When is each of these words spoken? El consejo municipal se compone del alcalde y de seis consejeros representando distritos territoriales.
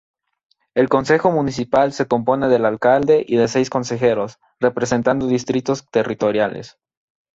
El 0.73 0.89
consejo 0.89 1.29
municipal 1.29 1.93
se 1.93 2.07
compone 2.07 2.47
del 2.47 2.65
alcalde 2.65 3.23
y 3.27 3.37
de 3.37 3.47
seis 3.47 3.69
consejeros 3.69 4.39
representando 4.59 5.27
distritos 5.27 5.85
territoriales. 5.91 6.79